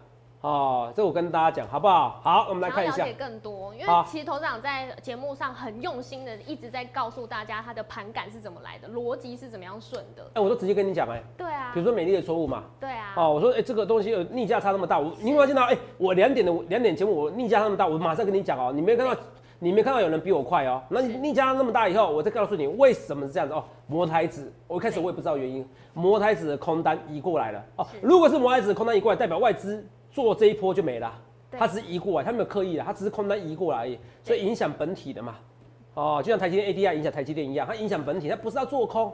[0.45, 2.19] 哦，这我跟大家讲好不好？
[2.21, 3.03] 好，我们来看一下。
[3.03, 10.23] 了解更多，因为其实头长在节目上很用心的一直在告诉大家他的盘感是怎么来的，逻辑是怎么样顺的。
[10.36, 11.19] 哎，我都直接跟你讲哎。
[11.36, 11.71] 对啊。
[11.73, 12.63] 比如说美丽的错误嘛。
[12.79, 13.15] 对啊。
[13.17, 15.63] 哦，我说哎，这个东西有逆价差那么大，我你有没有见到？
[15.63, 19.19] 哎，我两点的两点节目我逆价那么大，我马上跟你讲哦，你没有看到，
[19.58, 20.79] 你没看到有人比我快哦。
[20.89, 23.63] 那你逆价那么大以后，我再告诉你为什么是这样子哦。
[23.88, 27.88] 摩台子，我一开始我也不知道原因，摩台子的空单移过来了哦。
[27.99, 29.84] 如果是摩台子的空单移过来，代表外资。
[30.15, 31.12] 做这一波就没了，
[31.51, 35.36] 它只是移过来，它没有刻意的，它只是空单移过来而已，所以影响本体的嘛。
[35.93, 39.13] 哦，就像台积电 ADR 影响台积电一样，它影响本体，它不是要做空。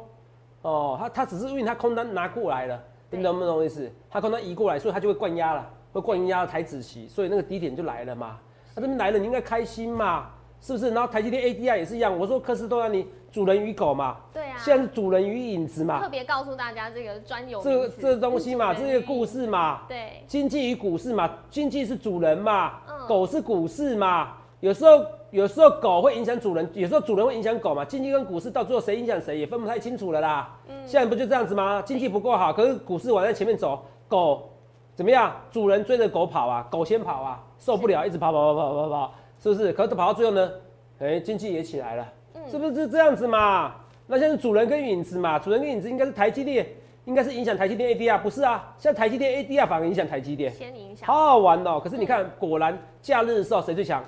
[0.61, 3.91] 哦，它它只是因为它空单拿过来了，你懂不懂意思？
[4.11, 8.37] 它空单移过来，所以它就会灌压了，会灌压台子期，所以那个低点就来了嘛。
[8.75, 10.29] 那这边来了，你应该开心嘛。
[10.61, 10.91] 是不是？
[10.91, 12.15] 然后台积电 ADR 也是一样。
[12.17, 14.17] 我说科斯都让你主人与狗嘛。
[14.31, 14.55] 对啊。
[14.59, 15.99] 现在是主人与影子嘛。
[15.99, 17.59] 特别告诉大家这个专有。
[17.61, 19.81] 这这东西嘛，这个故事嘛。
[19.87, 20.23] 对。
[20.27, 22.73] 经济与股市嘛，经济是主人嘛，
[23.07, 24.33] 狗是股市嘛。
[24.59, 27.83] 有时候有时候狗会影响主人，有时候主人会影响狗嘛。
[27.83, 30.55] 经济跟股市到最后谁影响谁也分不太清楚了啦。
[30.67, 30.75] 嗯。
[30.85, 31.81] 现在不就这样子吗？
[31.81, 34.47] 经济不够好，可是股市往在前面走，狗
[34.93, 35.35] 怎么样？
[35.49, 39.13] 主人追着狗跑啊，狗先跑啊，受不了，一直跑跑跑跑跑跑。
[39.41, 39.73] 是不是？
[39.73, 40.51] 可是跑到最后呢？
[40.99, 42.07] 哎，经济也起来了，
[42.49, 43.73] 是不是这样子嘛？
[44.05, 46.67] 那现在主人跟影子嘛，主人跟影子应该是台积电，
[47.05, 48.71] 应该是影响台积电 ADR，不是啊？
[48.77, 51.79] 现在台积电 ADR 反而影响台积电，先影响，好好玩哦。
[51.83, 54.03] 可是你看，果然假日的时候谁最强？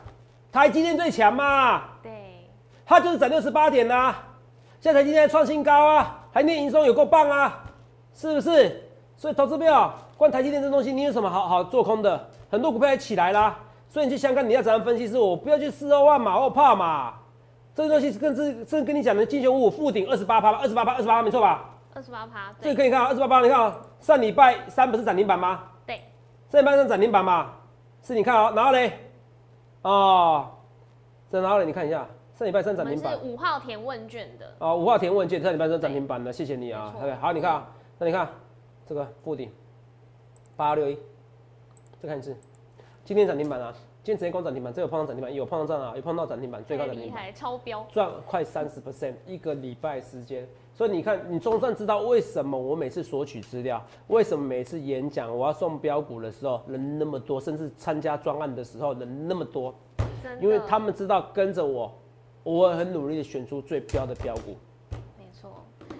[0.52, 1.82] 台积电最强嘛？
[2.04, 2.12] 对，
[2.86, 4.16] 它就是涨六十八点呐。
[4.80, 7.64] 现在台积电创新高啊，还念营收有够棒啊，
[8.14, 8.84] 是不是？
[9.18, 12.30] 所以投资票关台积电这东西，你有什么好好做空的？
[12.52, 13.58] 很多股票也起来啦。
[13.94, 15.08] 所以你去香港，你要怎样分析？
[15.08, 17.14] 是我不要去四二万嘛，我怕嘛。
[17.76, 21.70] 这个东西是跟这这跟你讲的金熊五负顶二十八趴二十八趴，二十八趴没错吧？
[21.94, 25.62] 二十八趴，这个可以看啊，二十八趴，你看啊，上礼拜三不是涨停板吗？
[25.86, 26.02] 对，
[26.50, 27.52] 上礼拜三涨停板嘛，
[28.02, 28.94] 是你看啊，然后嘞，
[29.84, 30.50] 哦，
[31.30, 31.66] 在哪里？
[31.68, 33.14] 你看一下，上礼拜三涨停板。
[33.14, 34.56] 是五号填问卷的。
[34.58, 36.96] 哦，五号填问卷，上礼拜三涨停板的，谢谢你啊。
[36.98, 37.68] OK，好，你看啊，
[38.00, 38.28] 那你看
[38.88, 39.52] 这个附顶
[40.56, 40.98] 八六一，
[42.02, 42.36] 再看一次。
[43.06, 43.74] 今天涨停板啊！
[44.02, 50.48] 今天直接光涨停板，这有碰到涨停板，有碰到涨啊，有碰到涨停板，最高涨停板，超标，赚快三十 percent 一个礼拜时间。
[50.74, 59.76] 所以你看，你总算知道为什么我每次索取资料，为什么每次演讲我要送标股的时候人那么多，甚至参加专案的时候人那么多，
[60.40, 61.94] 因为他们知道跟着我，
[62.44, 64.56] 我会很努力的选出最标的标股。
[65.20, 65.52] 没错，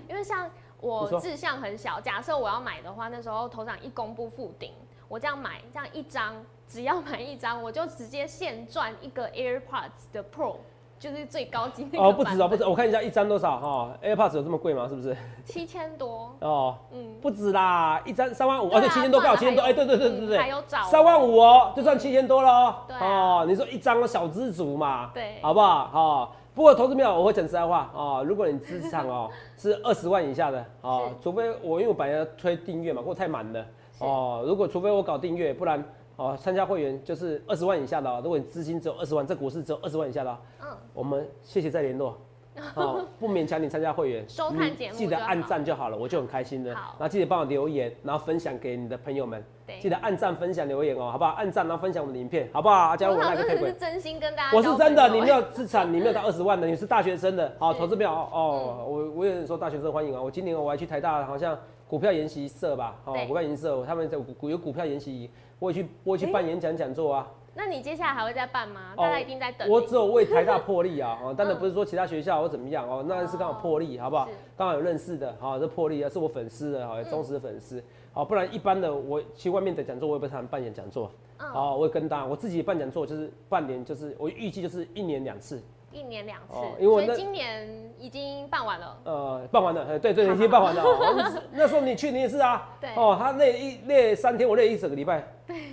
[0.08, 4.72] 因为像我志向很小，假设我要买的话，那时候头长一公布附顶。
[5.10, 6.34] 我这样买，这样一张
[6.74, 10.56] 只要买一张， 我就直接现赚一个 AirPods 的 Pro，
[10.98, 12.04] 就是最高级那个。
[12.04, 14.88] 哦，不止哦，不止，我看一下一张多少哈？AirPods 有这么贵吗？
[14.90, 15.16] 是不是？
[15.46, 16.36] 七千多。
[16.40, 22.76] 哦，嗯，不止啦，一张三万五，而且七千多刚好七千多，哎，对对对对对，还有找三万五哦，就赚七千多了哦。
[23.00, 25.12] 哦，你说一张小知足嘛？
[25.14, 25.88] 对，好不好？
[25.94, 26.36] 好。
[26.56, 28.24] 不过投资没有，我会讲实在话哦。
[28.28, 33.66] 如果你资产哦 是二十万以下的哦，除非我因为我本来要推订阅嘛，或太满了。
[33.98, 35.84] 哦，如果除非我搞订阅，不然
[36.16, 38.22] 哦，参加会员就是二十万以下的。
[38.22, 42.18] 如果你资金只有二十万，这股市只有二十万以下的，嗯，我们谢谢再联络。
[42.76, 46.70] 哦，不勉强你参加会员，收看节目记得按赞就好了，我就很开心的。
[46.70, 49.44] 然后记得帮我留言，然后分享给你的朋友们。
[49.82, 51.32] 记得按赞、分享、留言哦，好不好？
[51.32, 52.96] 按赞然后分享我们的影片，好不好？
[52.96, 53.70] 加入我那个推轨。
[53.70, 54.56] 是真心跟大家。
[54.56, 58.86] 我是真的，你没有资产，你没有到二十万的，你是大学生的，好， 投资票哦。
[58.88, 61.58] 我我有人说大学生欢迎啊，我今年我还去台大，好像。
[61.94, 65.30] 股票研习社吧，哦，股票研习社，他们在股有股票研习，
[65.60, 67.32] 我也去，我也去办演讲讲座啊。
[67.54, 68.96] 那你接下来还会再办吗？
[68.98, 69.70] 大家一定在等。
[69.70, 74.28] 我只有为台大破例啊，哦， 当然不是说其他学校或怎么样哦，那是刚好破例，好不好？
[74.58, 85.62] 刚好有认识的，好，这破例啊，是我粉丝的，好，忠实的粉丝，好，不然一般的我去外面的讲座，我也不常办演讲座，好，我也跟大家，我自己办讲座就是半年，就是我预计就是一年两次。
[85.94, 88.98] 一年两次，所以今年已经办完了。
[89.04, 90.84] 呃，办完了，对 对，已经办完了。
[91.54, 92.68] 那时候你去年也是啊。
[92.82, 92.90] 对。
[92.96, 95.24] 哦，他累一累三天，我累一整个礼拜。
[95.46, 95.70] 对。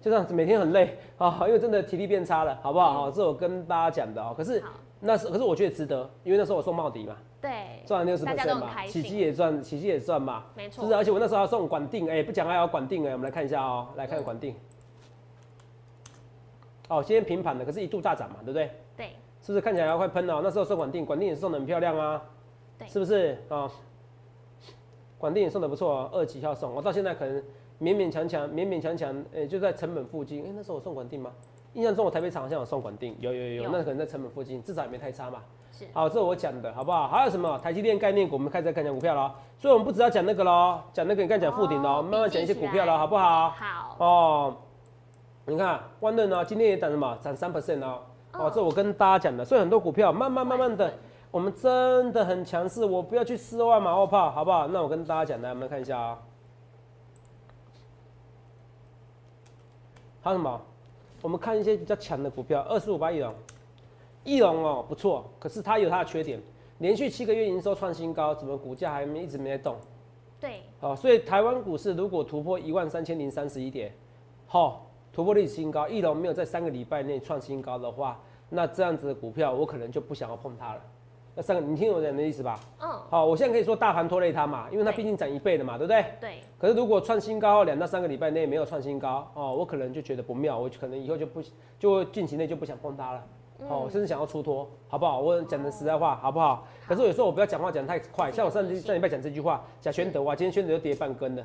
[0.00, 2.92] 就这样子，每天很累啊，因为真的体力变差了，好不好？
[2.92, 4.32] 好，这我跟大家讲的哦。
[4.36, 4.62] 可是
[5.00, 7.16] 那时，可是我觉得值得，因为那时候我送茂迪嘛。
[7.40, 7.50] 对。
[7.84, 10.44] 赚了六十 percent 嘛，奇迹也赚，奇迹也赚嘛。
[10.54, 10.86] 没错。
[10.86, 10.94] 是？
[10.94, 14.54] 而且我那时候要送管定，哎，不讲还要管定哎，我们来看一下哦，来看管定。
[16.88, 18.70] 哦，今天平盘的，可是一度大涨嘛，对不对？
[19.46, 19.48] 对。
[19.48, 20.40] 是不是看起来要快喷了？
[20.42, 22.20] 那时候送管定，管定也送的很漂亮啊，
[22.88, 23.70] 是不是啊？
[25.18, 27.40] 管定也送的不错，二级要送，我到现在可能
[27.80, 30.44] 勉勉强强，勉勉强强，哎，就在成本附近。
[30.44, 31.30] 哎，那时候我送管定吗？
[31.74, 35.42] 印象中我台北厂好像有送管定，有有有有，那可能在成本附近，至少也没太差嘛。
[35.70, 37.06] 是，好，这是我讲的，好不好？
[37.06, 38.34] 还有什么台积电概念股？
[38.34, 43.50] 我们开始看讲股票了，所以我们不只要讲那个喽，讲那个你刚讲附顶喽，慢慢讲一些股票了，好不好？
[43.50, 43.96] 好。
[43.98, 44.56] 哦，
[45.46, 47.16] 你看万润呢，今天也涨什么？
[47.22, 48.00] 涨三 percent 哦。
[48.38, 50.92] 哦，这我跟大家讲的，所以很多股票慢慢慢慢的，
[51.30, 54.66] 我们真的很强势，我不要去四万马后炮，好不好？
[54.68, 56.18] 那我跟大家讲的，我们看一下啊。
[60.22, 60.60] 还有什么？
[61.22, 63.34] 我们看一些比较强的股票，二十五八亿龙，
[64.22, 66.40] 亿龙哦不错，可是它有它的缺点，
[66.78, 69.76] 连续七个月营收创新高，怎么股价还没一直没在动？
[70.38, 73.92] 对，好，所以台湾股市如果突破一万三千零三十一点，
[74.46, 74.85] 好，
[75.16, 80.80] 突破历史新高，翼龙没有在三个礼拜内创新高的话，那这样子的股票我可能就不想要碰它了。
[81.34, 82.60] 那三个，你听我讲的意思吧？
[82.78, 82.90] 嗯。
[83.08, 86.04] 好，我现在可以说大盘拖累它嘛，因为它毕竟涨一倍了嘛，对不对？
[86.20, 86.40] 对。
[86.58, 91.42] 可是如果创新高两到三个礼拜内没有创新高，哦，我可能就觉得不妙，我可能以后就不
[91.78, 93.24] 就近期内就不想碰它了。
[93.70, 95.18] 哦，甚至想要出脱，好不好？
[95.18, 96.66] 我讲的实在话，好不好？
[96.86, 101.42] 可是有时候我不要讲话讲太快，像我上上礼拜讲这句话，讲宣德哇，今天宣德又跌半根了。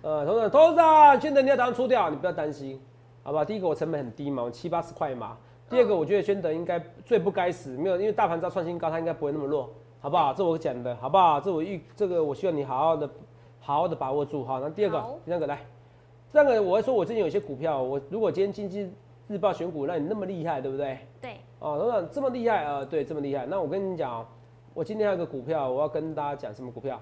[0.00, 2.80] 呃，董事长，董事长，宣德你要打算出掉，你不要担心，
[3.26, 3.44] 好不好？
[3.44, 5.36] 第一个我成本很低嘛，我七八十块嘛。
[5.68, 10.32] 第二个我觉得宣德应该最不该死，没有，因为大盘在创新高，它应该不会那么弱，好不好？
[10.32, 11.40] 这我讲的，好不好？
[11.40, 13.10] 这我预这个我希望你好好的
[13.58, 14.60] 好好的把握住哈。
[14.62, 18.88] 那第二个，第三个来，第三个我会说，我最近有些股票，我如果今天经济
[19.26, 21.00] 日报选股，让你那么厉害，对不对？
[21.20, 21.32] 对。
[21.58, 22.84] 哦，董事长这么厉害啊？
[22.84, 23.44] 对，这么厉害。
[23.46, 24.24] 那我跟你讲
[24.72, 27.00] 我今天还有个股票，我要跟大家讲什么股票？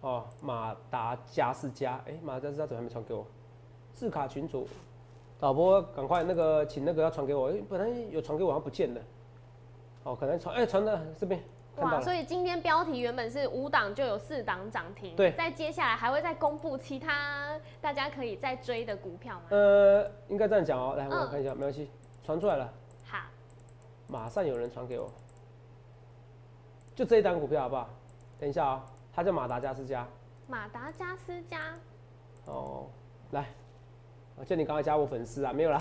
[0.00, 2.02] 哦，马达加斯加。
[2.06, 3.26] 哎，马达加斯加怎么还没传给我？
[3.92, 4.66] 字卡群主，
[5.38, 7.50] 导播赶快那个，请那个要传给我。
[7.50, 9.00] 哎，本来有传给我，好像不见了。
[10.04, 11.42] 哦，可能传，哎，传到这边。
[11.76, 15.16] 哇，所以今天标题原本是五档就有四档涨停。
[15.16, 15.32] 对。
[15.32, 19.42] 在接下来还会再公布其他大家可以再追的股票吗？
[19.50, 20.94] 呃，应该这样讲哦。
[20.96, 21.90] 来，我看一下，没关系，
[22.22, 22.72] 传出来了。
[23.04, 23.18] 好
[24.06, 25.10] 马上有人传给我，
[26.94, 27.90] 就这一档股票好不好？
[28.38, 30.06] 等一下啊，它叫马达加斯加。
[30.46, 31.74] 马达加斯加。
[32.44, 32.86] 哦，
[33.32, 33.63] 来，我
[34.42, 35.80] 叫你赶快加我粉丝啊，没有啦。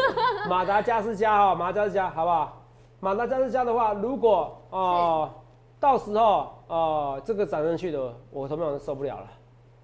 [0.48, 2.60] 马达加斯加哈，马达加斯加好不好？
[3.00, 5.30] 马达加斯加的话，如果哦，
[5.78, 9.26] 到时候哦，这个涨上去的，我同样受不了了。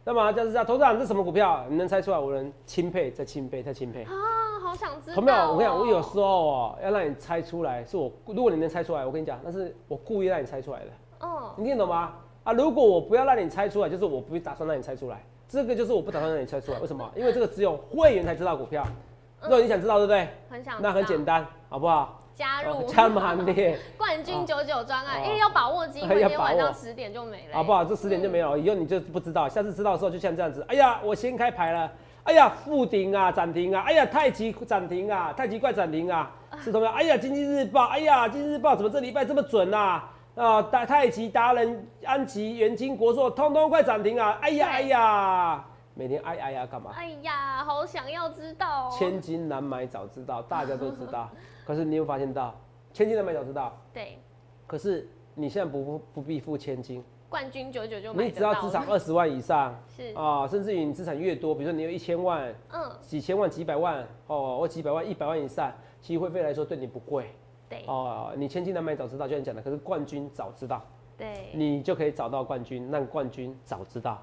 [0.05, 1.65] 那马达加斯加，投资长这什么股票？
[1.69, 2.19] 你能猜出来？
[2.19, 4.13] 我能钦佩再钦佩再钦佩啊。
[4.63, 5.17] 好想知道。
[5.17, 5.39] 有没有？
[5.53, 11.27] 我跟你讲，我有时候哦，要让你猜出来，是我如果你能猜出来，我跟你讲，那是我故意让你猜出来的。
[11.27, 11.53] 哦。
[11.57, 12.13] 你听懂吗？
[12.45, 15.23] 啊，如果我不要让你猜出来，就是我不打算让你猜出来。
[15.51, 16.79] 这个就是我不打算让你猜出来。
[16.79, 17.11] 为什么？
[17.17, 18.87] 因为这个只有会员才知道股票。
[19.43, 20.29] 如果你想知道，对不对？
[20.49, 20.81] 很想。
[20.81, 22.21] 那很简单，好不好？
[22.37, 22.85] 加入。
[22.85, 23.77] 加入行列。
[23.99, 27.55] 冠军九九专案，因为要把握机会， 今天晚上十点就没了。
[27.55, 27.85] 好不好？
[27.85, 29.49] 这十点就没有了，以后你就不知道。
[29.49, 30.65] 下次知道的时候，就像这样子。
[30.69, 31.91] 哎呀，我先开牌了。
[32.23, 33.83] 哎呀，复顶啊，涨停啊！
[33.87, 36.31] 哎呀，太极涨停啊，太极怪涨停啊！
[36.63, 40.03] 是同学，哎呀，经济日报，哎呀，经济日报怎么这礼拜这么准呐？
[40.41, 44.39] 啊，太太极达人、安吉、元金、国硕，通通快涨停啊！
[44.41, 46.93] 哎呀，哎呀，每天哎哎呀干嘛？
[46.97, 48.89] 哎呀，好想要知道。
[48.89, 51.29] 哦千金难买早知道，大家都知道。
[51.67, 52.59] 可是你有发现到，
[52.91, 53.77] 千金难买早知道。
[53.93, 54.17] 对。
[54.67, 57.05] 可是你现在不不必付千金。
[57.29, 67.31] 冠军九九就你只要资产二十万以上 是啊，甚至于你资产越多，比如说你有一千万，嗯，几千万、几百万哦，或几百万、一百万以上，其实会费来说对你不贵，
[67.71, 70.83] 对哦，你千金难买早知道，就像你讲的，可是冠军早知道，
[71.17, 74.19] 对，你就可以找到冠军，让冠军早知道，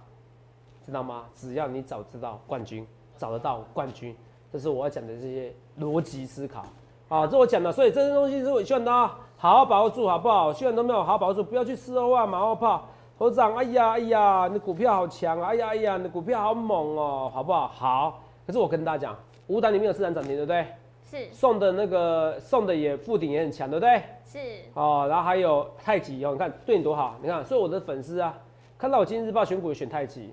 [0.86, 1.24] 知道吗？
[1.34, 4.16] 只要你早知道冠军找得到冠军，
[4.52, 6.64] 这是我要讲的这些逻辑思考
[7.08, 10.52] 啊，这我讲的，所以这些东西是我希望大家好好把握住，好不好？
[10.52, 12.86] 希望都没有好好把握住，不要去四二万马后炮。
[13.18, 15.48] 头长，哎呀哎呀，你股票好强啊！
[15.48, 17.68] 哎呀哎呀，你股票好猛哦，好不好？
[17.68, 18.24] 好。
[18.46, 20.68] 可是我跟大家讲，五档里面有四档涨停，对不对？
[21.10, 21.28] 是。
[21.32, 24.02] 送的那个送的也附顶也很强，对不对？
[24.26, 24.40] 是。
[24.74, 28.38] 哦，然后还有太极哦，你看对你多好，你看，所以我的粉丝啊，
[28.78, 30.30] 看到我今日报选股选太极，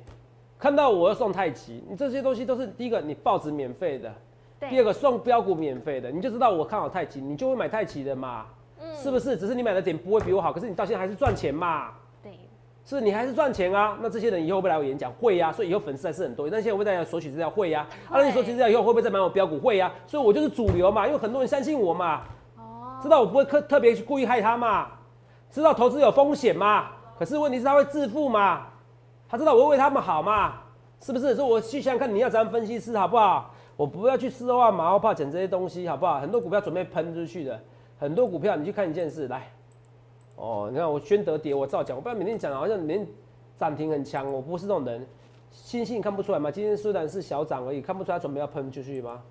[0.59, 4.13] 看到我要送太极，你这些东西都是第一个你报纸免费的，
[4.69, 8.47] 第二个送标股免费的，你就知道我看好太极，你就会买太极的嘛，
[8.81, 9.37] 嗯，是不是？
[9.37, 11.93] 只是你买的点不会比我好，可是你到现在还是赚钱嘛。
[12.85, 13.99] 是你还是赚钱啊？
[14.03, 15.11] 那这些人以后会不会来我演讲？
[15.13, 16.47] 会呀，所以以后粉丝还是很多。
[16.51, 17.49] 那现在会不会大家索取资料？
[17.49, 17.87] 会呀。
[18.11, 19.59] 啊，那你索取资料以后会不会再买我标股？
[19.59, 19.91] 会呀。
[20.07, 22.21] 所以我就是主流嘛，因为很多人相信我嘛。
[22.59, 22.99] 哦。
[23.03, 24.89] 知道我不会特特别去故意害他嘛？
[25.51, 26.89] 知道投资有风险嘛？
[27.19, 28.67] 可是问题是他会致富嘛？
[29.29, 30.53] 他知道我会为他们好嘛？
[31.01, 31.35] 是不是？
[31.35, 33.51] 所以我去想想看，你要怎样分析师好不好？
[33.77, 36.21] 我不要去四的话，马后炮讲这些东西好不好？
[36.21, 37.59] 很多股票准备喷出去的，
[37.99, 39.51] 很多股票你去看一件事来。
[40.37, 43.07] 哦，你看我宣德跌，我照讲，我不要每天讲，好像连
[43.57, 45.07] 涨停很强，我不是这种人。
[45.51, 46.51] 星星看不出来吗？
[46.51, 49.23] 今天虽然是小涨而已，看不出来准备要喷出去吗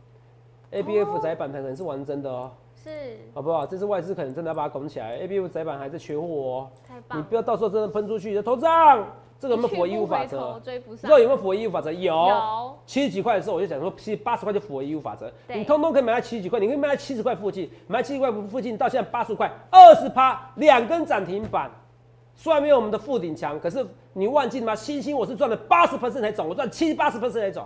[0.72, 2.52] ？A B F 窄板可能是玩真的哦。
[2.84, 3.66] 是，好不好？
[3.66, 9.08] 这次外资可能真的要把它拱起来，A B U 窄板还在缺货哦，太棒，你不要到时候真的喷出去，头涨，
[9.40, 10.60] 这个有没有符合义务法则？
[10.62, 11.94] 追不知道有没有符合义务法则？
[11.94, 12.76] 有。
[12.86, 21.72] 七十几块的时候，我就讲说，其实八十块就符合义务法则，你通通可以买到七十几块，你可以卖在七十块附近，买在七十块附近，到现在八十块，二十趴，两根涨停板，
[22.36, 24.76] 虽然没有我们的富顶强，可是你忘记了吗？
[24.76, 27.66] 星星我是赚了八十 percent 才涨，我赚七八十 percent 才涨。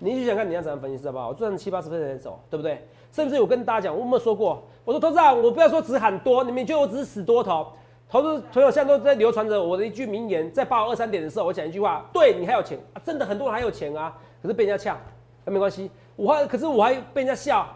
[0.00, 1.28] 你去想看你要怎样分析，好不好？
[1.28, 2.86] 我赚七八十 percent 才走，对不对？
[3.10, 4.62] 甚至我跟大家讲，我有没有说过？
[4.84, 7.66] 我说投资长，我不要说只喊多，你们觉得我只是死多头？
[8.08, 14.98] 投资朋友现在都在流传着我的一句名言，在八五二三点的时候，我讲一句话：对你还有钱啊，真的很多人还有钱啊，可是被人家呛，
[15.44, 17.66] 那没关系，我还可是我还被人家笑，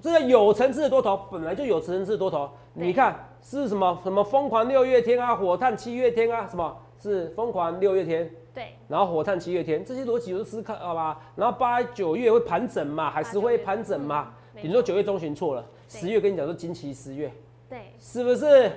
[0.00, 8.30] 这个有层次的多头本来就有层次的多头，你看是什么什么疯狂六月天啊，火炭七月天啊，什么是疯狂六月天？
[8.54, 17.32] 对，然后火炭七月天这些逻辑我都思考好吧，然后八九月会盘整嘛，海石会盘整嘛，嗯顶多九月中旬错了，十月跟你讲说惊奇十月，
[17.68, 18.70] 对，是不是？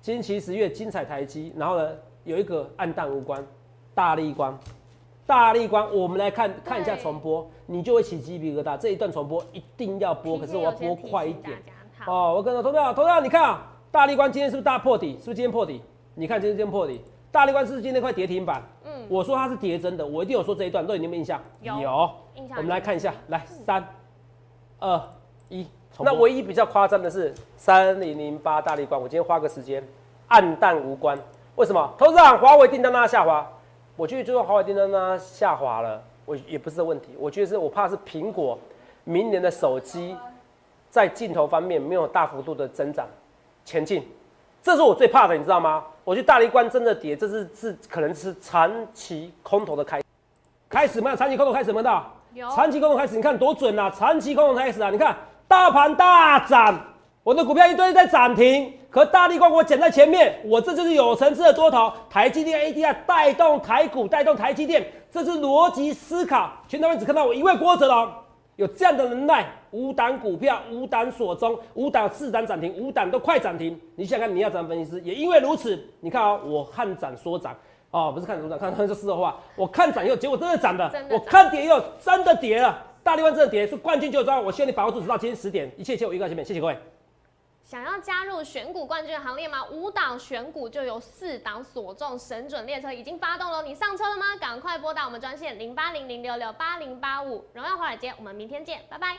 [0.00, 1.90] 惊奇十月精彩台积，然后呢
[2.24, 3.44] 有一个暗淡无关，
[3.94, 4.56] 大力光，
[5.26, 8.78] 大力光，我们来看看一下重播，你就会起鸡皮疙瘩。
[8.78, 11.58] 这一段重播一定要播，可是我要播快一点。
[12.06, 15.12] 哦，我跟投票，投票，你看啊，大力光今天是不是大破底？
[15.18, 15.82] 是不是今天破底？
[16.14, 17.00] 你看今天今天破底，
[17.32, 18.62] 大力光是不是今天快跌停板？
[19.08, 21.40] 嗯，我说它是跌真的，我一定有说这一段，都有你有没有印象？
[21.62, 23.86] 有印象我们来看一下，来三
[24.78, 25.00] 二
[25.48, 25.66] 一。
[25.96, 29.82] 重那唯一比较夸张的是三零零八大力光，我今天花个时间，
[30.28, 31.18] 暗淡无关。
[31.56, 31.92] 为什么？
[31.98, 33.50] 投资长，华为订单让它下滑，
[33.96, 37.16] 我觉得就算华为订单让它下滑了，我也不是这问题。
[37.18, 38.56] 我觉得是我怕是苹果
[39.04, 40.16] 明年的手机
[40.90, 43.06] 在镜头方面没有大幅度的增长
[43.64, 44.06] 前进，
[44.62, 45.84] 这是我最怕的，你知道吗？
[46.08, 50.00] 我觉得大力光真的跌，这是是可能是长期空头的开
[50.66, 51.14] 开始没有？
[51.14, 52.10] 长期空头开始有没有到？
[52.56, 53.90] 长期空头开始，你看多准啊！
[53.90, 55.14] 长期空头开始啊，你看
[55.46, 56.80] 大盘大涨，
[57.22, 66.50] 我的股票一堆在涨停，可大力光我捡在前面，我这就是有层次的多头，台积电 ADR 带动台股，带动台积电，这是逻辑思考。
[66.66, 68.10] 全台湾只看到我一位郭哲龙
[68.58, 73.80] 有这样的能耐，五档股票，五档锁中，五档四档涨停，五档都快涨停。
[73.94, 77.56] 你想看，你要涨分析师，也因为如此，你看啊，我看涨说涨。
[77.92, 84.40] 哦，不是看涨说涨，看看这四的话，我看涨以后，结果真的涨的，我看跌以后真的跌了，大力万真的跌，是冠军就招。
[84.40, 86.76] 我希望你把握住，直到今天十点，一切一切我预告前面，谢谢各位。
[87.68, 89.62] 想要加入选股冠军行列吗？
[89.66, 94.34] 五档选股就有四档锁中神准列车已经发动了，你上车了吗？
[94.36, 99.18] 赶快拨打我们专线零八零零六六八零八五，荣耀华尔街，我们明天见，拜拜。